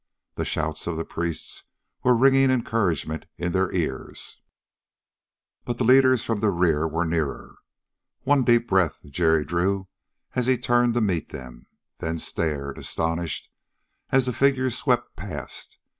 The 0.33 0.45
shouts 0.45 0.87
of 0.87 0.97
the 0.97 1.05
priests 1.05 1.65
were 2.01 2.17
ringing 2.17 2.49
encouragement 2.49 3.27
in 3.37 3.51
their 3.51 3.71
ears. 3.71 4.41
But 5.63 5.77
the 5.77 5.83
leaders 5.83 6.23
from 6.23 6.39
the 6.39 6.49
rear 6.49 6.87
were 6.87 7.05
nearer. 7.05 7.57
One 8.23 8.43
deep 8.43 8.67
breath 8.67 8.97
Jerry 9.05 9.45
drew 9.45 9.89
as 10.33 10.47
he 10.47 10.57
turned 10.57 10.95
to 10.95 11.01
meet 11.01 11.29
them. 11.29 11.67
Then 11.99 12.17
stared, 12.17 12.79
astonished, 12.79 13.51
as 14.09 14.25
the 14.25 14.33
figures 14.33 14.75
swept 14.75 15.15
past. 15.15 15.77